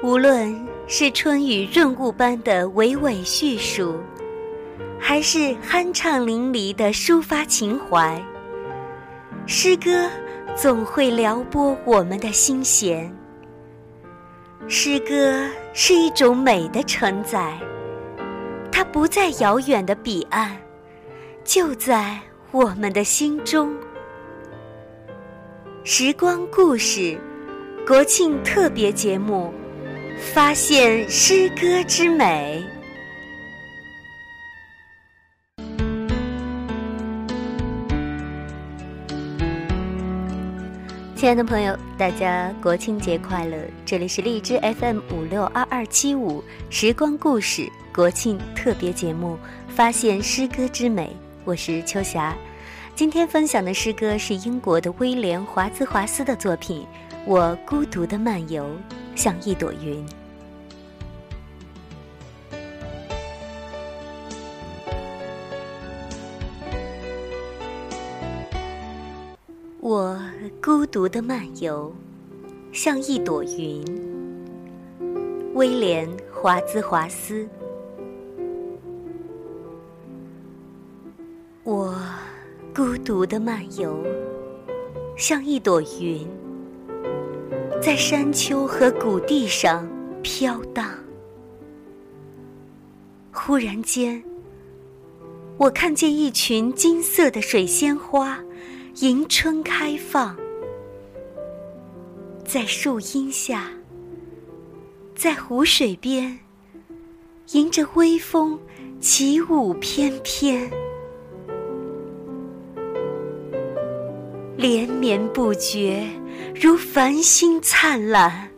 [0.00, 3.98] 无论是春雨润物般的娓娓叙述，
[4.96, 8.24] 还是酣畅淋漓的抒发情怀，
[9.44, 10.08] 诗歌
[10.54, 13.12] 总会撩拨我们的心弦。
[14.68, 17.58] 诗歌是一种美的承载，
[18.70, 20.56] 它不在遥远的彼岸，
[21.42, 22.16] 就在
[22.52, 23.74] 我们的心中。
[25.82, 27.18] 时光故事，
[27.84, 29.52] 国庆特别节目，
[30.18, 32.64] 发现诗歌之美。
[41.14, 43.56] 亲爱的朋友，大家国庆节快乐！
[43.84, 51.16] 这里是荔枝 FM 五六二二七五时光故事国庆特别节目，发现诗歌之美。
[51.44, 52.36] 我是秋霞。
[52.94, 56.82] 今天分享的诗歌是英国的威廉·华兹华斯的作品
[57.24, 58.68] 《我孤独的漫游，
[59.18, 60.06] 像一朵云》。
[69.80, 70.16] 我
[70.62, 71.92] 孤独的漫游，
[72.72, 73.84] 像一朵云。
[75.54, 77.48] 威廉·华兹华斯。
[81.64, 81.92] 我。
[82.76, 84.04] 孤独的漫游，
[85.16, 86.24] 像一朵云，
[87.80, 89.88] 在山丘和谷地上
[90.22, 90.90] 飘荡。
[93.32, 94.22] 忽然间，
[95.56, 98.38] 我看见一群金色的水仙花，
[98.96, 100.36] 迎春开放，
[102.44, 103.70] 在树荫下，
[105.14, 106.38] 在湖水边，
[107.52, 108.58] 迎着微风
[109.00, 110.68] 起舞翩翩。
[114.58, 116.04] 连绵不绝，
[116.52, 118.50] 如繁星灿烂，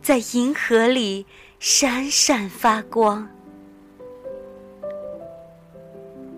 [0.00, 1.26] 在银河里
[1.58, 3.28] 闪闪发光。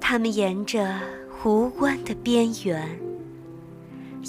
[0.00, 0.98] 它们沿着
[1.30, 2.98] 湖湾的边缘，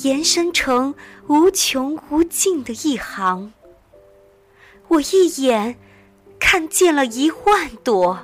[0.03, 0.93] 延伸成
[1.25, 3.51] 无穷无尽的一行。
[4.89, 5.75] 我一眼
[6.37, 8.19] 看见了一万朵，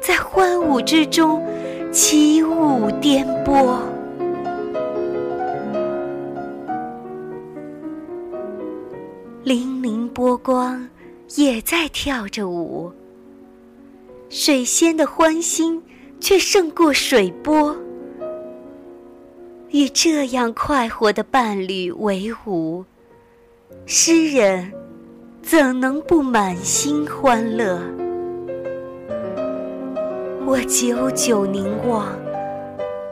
[0.00, 1.46] 在欢舞之中
[1.92, 3.82] 起舞颠簸。
[9.44, 10.86] 粼粼波光
[11.36, 12.92] 也在跳着舞，
[14.28, 15.82] 水仙的欢心
[16.20, 17.74] 却胜过水波。
[19.70, 22.84] 与这样快活的伴侣为伍，
[23.86, 24.70] 诗人
[25.40, 27.80] 怎能不满心欢乐？
[30.44, 32.08] 我久久凝望，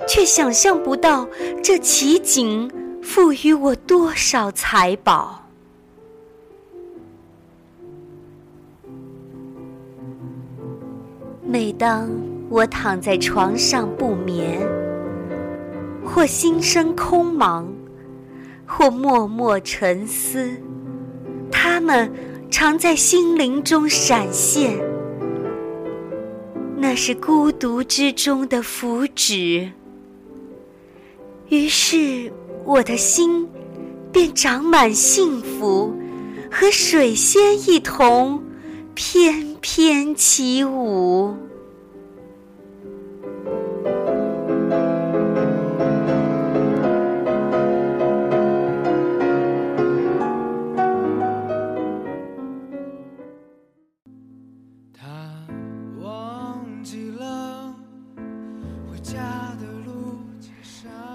[0.09, 1.27] 却想象不到
[1.63, 2.71] 这奇景
[3.03, 5.46] 赋予我多少财宝。
[11.59, 12.11] 每当
[12.51, 14.61] 我躺在床上不眠，
[16.05, 17.65] 或心生空茫，
[18.67, 20.51] 或默默沉思，
[21.51, 22.13] 他们
[22.51, 24.79] 常在心灵中闪现。
[26.77, 29.71] 那是孤独之中的福祉。
[31.49, 32.31] 于是
[32.67, 33.49] 我的心
[34.13, 35.97] 便长满幸福，
[36.51, 38.45] 和水仙一同
[38.95, 41.35] 翩翩起舞。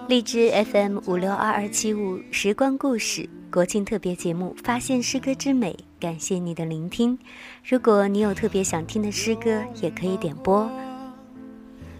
[0.09, 7.19] 荔枝 FM 五六二二七五时光故事国庆特别节目，发现诗歌之美，感谢你的聆听。
[7.63, 10.67] 如果你有特别想听的诗歌，也可以点播，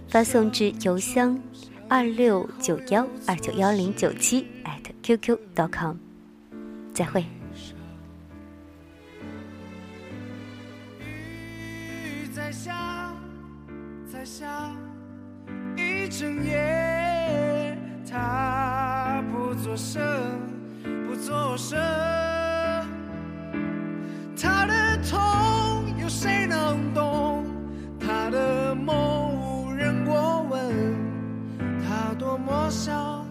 [0.10, 1.40] 发送至邮箱
[1.88, 4.48] 二六九幺二九幺零九七
[5.04, 5.98] @QQ.com。
[6.96, 7.24] 再会。
[12.34, 13.14] 在下，
[14.12, 14.76] 在下
[15.78, 17.78] 一整夜。
[18.10, 20.02] 他不作声，
[21.08, 22.21] 不作声。
[32.72, 33.28] 想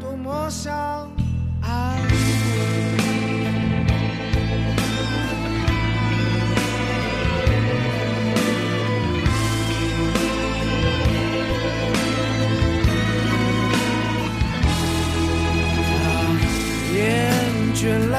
[0.00, 0.72] 多么想，
[1.12, 1.20] 多
[1.60, 1.94] 么想。
[17.74, 18.16] 倦了，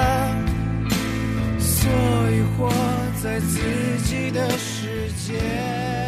[1.58, 1.90] 所
[2.30, 2.70] 以活
[3.24, 3.58] 在自
[4.04, 6.05] 己的世界。